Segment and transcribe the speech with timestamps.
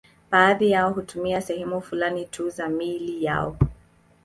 [0.31, 3.57] Baadhi yao hutumia sehemu fulani tu za miili yao.